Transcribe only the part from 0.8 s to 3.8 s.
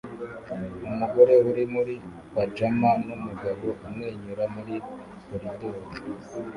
Umugore uri muri pajama numugabo